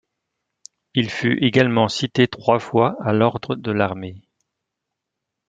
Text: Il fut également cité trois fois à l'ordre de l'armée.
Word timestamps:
Il 0.95 1.11
fut 1.11 1.37
également 1.43 1.87
cité 1.87 2.27
trois 2.27 2.57
fois 2.57 2.95
à 3.03 3.13
l'ordre 3.13 3.55
de 3.55 3.71
l'armée. 3.71 4.23